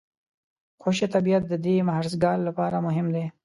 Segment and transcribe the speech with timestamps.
[0.81, 3.25] خوشي طبیعت د دې مهرسګال لپاره مهم دی.